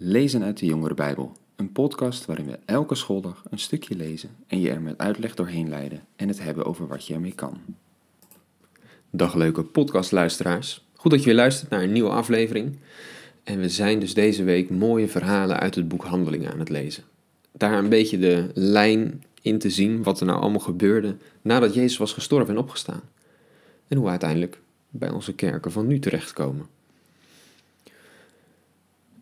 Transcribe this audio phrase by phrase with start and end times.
[0.00, 4.60] Lezen uit de Jongere Bijbel, een podcast waarin we elke schooldag een stukje lezen en
[4.60, 7.60] je er met uitleg doorheen leiden en het hebben over wat je ermee kan.
[9.10, 10.86] Dag leuke podcastluisteraars.
[10.94, 12.78] Goed dat je weer luistert naar een nieuwe aflevering.
[13.44, 17.04] En we zijn dus deze week mooie verhalen uit het boek Handelingen aan het lezen.
[17.52, 21.98] Daar een beetje de lijn in te zien wat er nou allemaal gebeurde nadat Jezus
[21.98, 23.02] was gestorven en opgestaan.
[23.88, 24.60] En hoe we uiteindelijk
[24.90, 26.77] bij onze kerken van nu terechtkomen.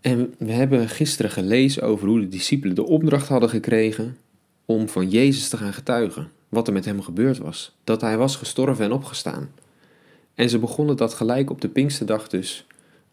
[0.00, 4.16] En we hebben gisteren gelezen over hoe de discipelen de opdracht hadden gekregen
[4.64, 6.30] om van Jezus te gaan getuigen.
[6.48, 7.76] Wat er met hem gebeurd was.
[7.84, 9.50] Dat hij was gestorven en opgestaan.
[10.34, 12.66] En ze begonnen dat gelijk op de Pinksterdag dus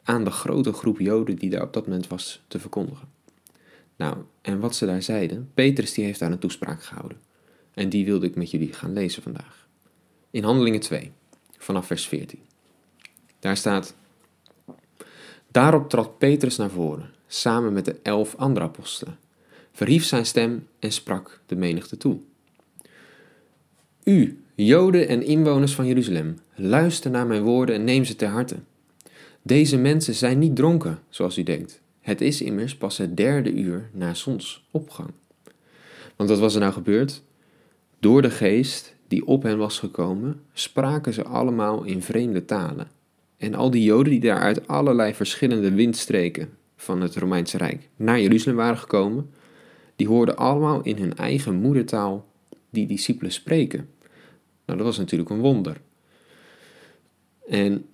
[0.04, 3.08] aan de grote groep Joden die daar op dat moment was te verkondigen.
[3.96, 7.18] Nou, en wat ze daar zeiden, Petrus die heeft daar een toespraak gehouden.
[7.74, 9.68] En die wilde ik met jullie gaan lezen vandaag.
[10.32, 11.12] In Handelingen 2,
[11.58, 12.40] vanaf vers 14.
[13.40, 13.96] Daar staat,
[15.52, 19.18] Daarop trad Petrus naar voren, samen met de elf andere apostelen,
[19.72, 22.18] verhief zijn stem en sprak de menigte toe.
[24.04, 28.56] U, Joden en inwoners van Jeruzalem, luister naar mijn woorden en neem ze ter harte.
[29.42, 31.82] Deze mensen zijn niet dronken, zoals u denkt.
[32.02, 35.10] Het is immers pas het derde uur na zonsopgang.
[36.16, 37.22] Want wat was er nou gebeurd?
[38.00, 42.88] Door de geest die op hen was gekomen, spraken ze allemaal in vreemde talen
[43.38, 48.20] en al die Joden die daar uit allerlei verschillende windstreken van het Romeinse Rijk naar
[48.20, 49.30] Jeruzalem waren gekomen,
[49.96, 52.28] die hoorden allemaal in hun eigen moedertaal
[52.70, 53.90] die discipelen spreken.
[54.66, 55.82] Nou, dat was natuurlijk een wonder.
[57.50, 57.86] En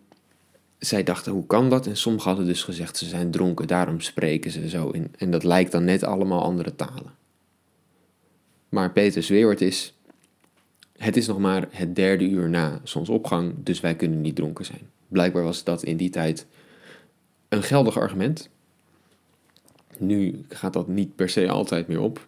[0.79, 1.87] zij dachten, hoe kan dat?
[1.87, 4.93] En sommigen hadden dus gezegd, ze zijn dronken, daarom spreken ze zo.
[5.17, 7.13] En dat lijkt dan net allemaal andere talen.
[8.69, 9.93] Maar Petrus weerwoord is,
[11.03, 14.89] het is nog maar het derde uur na zonsopgang, dus wij kunnen niet dronken zijn.
[15.07, 16.45] Blijkbaar was dat in die tijd
[17.49, 18.49] een geldig argument.
[19.97, 22.27] Nu gaat dat niet per se altijd meer op.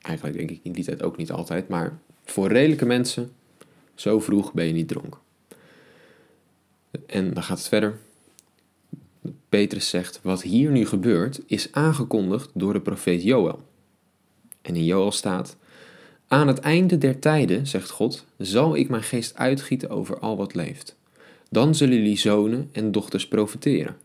[0.00, 3.32] Eigenlijk denk ik in die tijd ook niet altijd, maar voor redelijke mensen,
[3.94, 5.20] zo vroeg ben je niet dronken.
[7.06, 7.98] En dan gaat het verder.
[9.48, 13.62] Petrus zegt: Wat hier nu gebeurt, is aangekondigd door de profeet Joël.
[14.62, 15.56] En in Joël staat:
[16.28, 20.54] Aan het einde der tijden, zegt God, zal ik mijn geest uitgieten over al wat
[20.54, 20.96] leeft.
[21.50, 23.96] Dan zullen jullie zonen en dochters profiteren.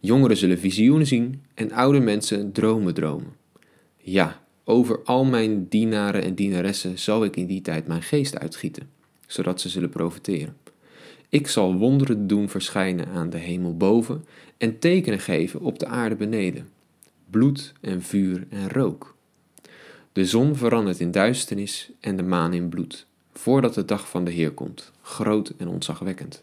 [0.00, 3.32] Jongeren zullen visioenen zien en oude mensen dromen dromen.
[3.96, 8.88] Ja, over al mijn dienaren en dienaressen zal ik in die tijd mijn geest uitgieten,
[9.26, 10.56] zodat ze zullen profiteren.
[11.28, 14.24] Ik zal wonderen doen verschijnen aan de hemel boven
[14.56, 16.68] en tekenen geven op de aarde beneden.
[17.30, 19.16] Bloed en vuur en rook.
[20.12, 24.30] De zon verandert in duisternis en de maan in bloed, voordat de dag van de
[24.30, 26.42] Heer komt, groot en ontzagwekkend.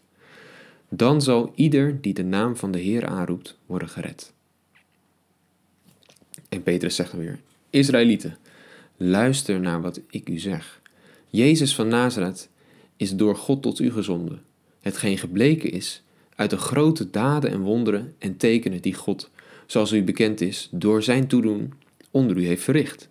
[0.90, 4.34] Dan zal ieder die de naam van de Heer aanroept, worden gered.
[6.50, 7.40] En Petrus zegt weer:
[7.70, 8.38] Israëlieten,
[8.98, 10.82] luister naar wat ik u zeg.
[11.30, 12.50] Jezus van Nazareth
[12.98, 14.42] is door God tot u gezonden.
[14.82, 16.04] Hetgeen gebleken is
[16.36, 19.30] uit de grote daden en wonderen en tekenen die God,
[19.66, 21.74] zoals u bekend is, door zijn toedoen
[22.12, 23.10] onder u heeft verricht.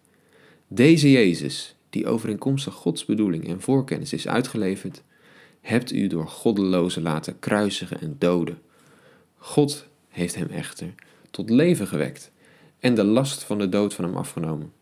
[0.75, 5.03] Deze Jezus, die overeenkomstig Gods bedoeling en voorkennis is uitgeleverd,
[5.61, 8.59] hebt u door goddelozen laten kruisigen en doden.
[9.37, 10.95] God heeft hem echter
[11.31, 12.31] tot leven gewekt
[12.79, 14.73] en de last van de dood van hem afgenomen,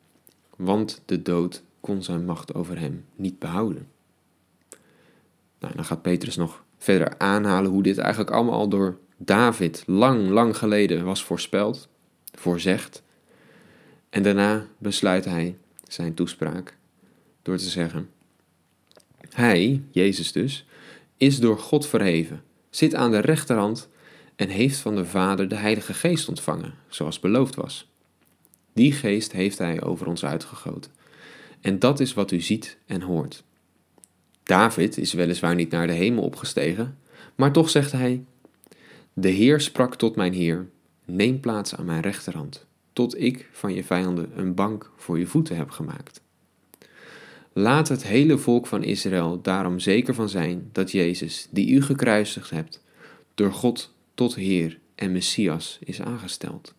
[0.57, 3.89] want de dood kon zijn macht over hem niet behouden.
[5.59, 10.29] Nou, dan gaat Petrus nog verder aanhalen hoe dit eigenlijk allemaal al door David lang,
[10.29, 11.89] lang geleden was voorspeld,
[12.35, 13.03] voorzegd.
[14.11, 15.57] En daarna besluit hij
[15.93, 16.77] zijn toespraak
[17.43, 18.11] door te zeggen:
[19.31, 20.67] Hij, Jezus dus,
[21.17, 23.89] is door God verheven, zit aan de rechterhand
[24.37, 27.91] en heeft van de Vader de Heilige Geest ontvangen, zoals beloofd was.
[28.73, 30.91] Die geest heeft hij over ons uitgegoten.
[31.61, 33.45] En dat is wat u ziet en hoort.
[34.43, 36.99] David is weliswaar niet naar de hemel opgestegen,
[37.35, 38.25] maar toch zegt hij:
[39.13, 40.69] De Heer sprak tot mijn Heer:
[41.05, 45.57] Neem plaats aan mijn rechterhand, tot ik van je vijanden een bank voor je voeten
[45.57, 46.21] heb gemaakt.
[47.53, 52.51] Laat het hele volk van Israël daarom zeker van zijn dat Jezus, die u gekruisigd
[52.51, 52.83] hebt,
[53.35, 56.75] door God tot Heer en Messias is aangesteld.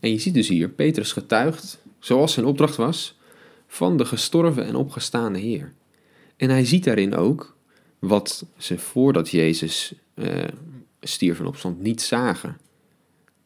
[0.00, 3.18] En je ziet dus hier, Petrus getuigt, zoals zijn opdracht was,
[3.66, 5.72] van de gestorven en opgestane Heer.
[6.36, 7.56] En hij ziet daarin ook
[7.98, 10.44] wat ze voordat Jezus uh,
[11.00, 12.56] stierf en opstond niet zagen.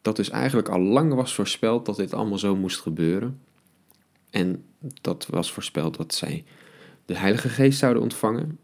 [0.07, 3.39] Dat dus eigenlijk al lang was voorspeld dat dit allemaal zo moest gebeuren.
[4.29, 4.63] En
[5.01, 6.43] dat was voorspeld dat zij
[7.05, 8.59] de Heilige Geest zouden ontvangen.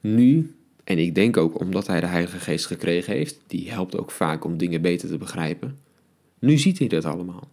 [0.00, 0.54] Nu
[0.84, 4.44] En ik denk ook omdat hij de Heilige Geest gekregen heeft, die helpt ook vaak
[4.44, 5.78] om dingen beter te begrijpen.
[6.38, 7.48] Nu ziet hij dat allemaal.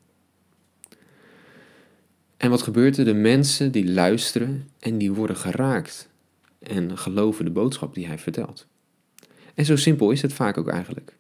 [2.37, 3.05] En wat gebeurt er?
[3.05, 6.09] De mensen die luisteren en die worden geraakt
[6.59, 8.67] en geloven de boodschap die hij vertelt.
[9.53, 11.15] En zo simpel is het vaak ook eigenlijk.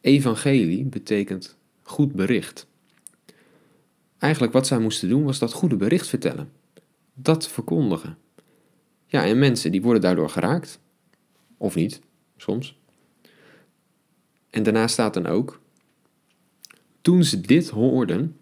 [0.00, 2.66] Evangelie betekent goed bericht.
[4.18, 6.52] Eigenlijk wat zij moesten doen was dat goede bericht vertellen.
[7.14, 8.18] Dat verkondigen.
[9.06, 10.80] Ja, en mensen die worden daardoor geraakt.
[11.56, 12.00] Of niet,
[12.36, 12.78] soms.
[14.50, 15.60] En daarna staat dan ook,
[17.00, 18.36] toen ze dit hoorden,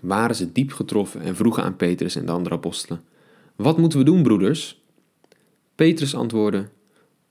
[0.00, 3.02] waren ze diep getroffen en vroegen aan Petrus en de andere apostelen,
[3.56, 4.82] wat moeten we doen, broeders?
[5.74, 6.68] Petrus antwoordde,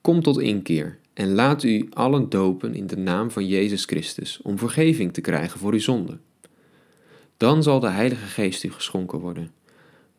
[0.02, 4.57] kom tot inkeer en laat u allen dopen in de naam van Jezus Christus, om
[4.57, 6.18] vergeving te krijgen voor uw zonde.
[7.38, 9.51] Dan zal de Heilige Geest u geschonken worden.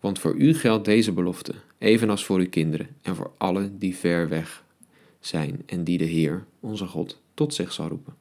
[0.01, 4.29] Want voor u geldt deze belofte, evenals voor uw kinderen en voor allen die ver
[4.29, 4.65] weg
[5.21, 8.15] zijn en die de Heer, onze God, tot zich zal roepen.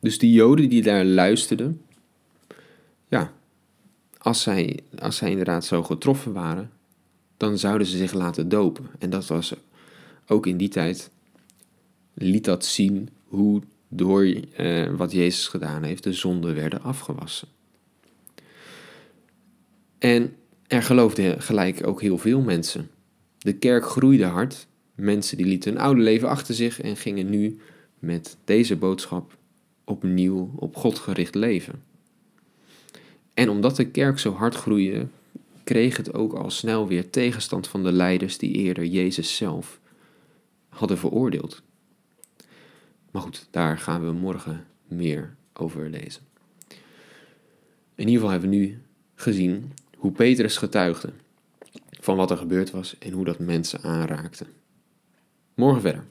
[0.00, 1.80] Dus die Joden die daar luisterden,
[3.08, 3.32] ja,
[4.18, 6.70] als zij, als zij inderdaad zo getroffen waren,
[7.36, 8.86] dan zouden ze zich laten dopen.
[8.98, 9.54] En dat was
[10.26, 11.10] ook in die tijd,
[12.14, 17.48] liet dat zien hoe door eh, wat Jezus gedaan heeft, de zonden werden afgewassen.
[19.98, 20.36] En
[20.66, 22.90] er geloofden gelijk ook heel veel mensen.
[23.38, 24.66] De kerk groeide hard.
[24.94, 27.58] Mensen die lieten hun oude leven achter zich en gingen nu
[27.98, 29.36] met deze boodschap
[29.84, 31.82] opnieuw op God gericht leven.
[33.34, 35.06] En omdat de kerk zo hard groeide,
[35.64, 39.80] kreeg het ook al snel weer tegenstand van de leiders die eerder Jezus zelf
[40.74, 41.62] hadden veroordeeld.
[43.10, 46.22] Maar goed, daar gaan we morgen meer over lezen.
[47.94, 48.82] In ieder geval hebben we nu
[49.14, 51.12] gezien hoe Petrus getuigde
[51.90, 54.46] van wat er gebeurd was en hoe dat mensen aanraakte.
[55.54, 56.04] Morgen verder.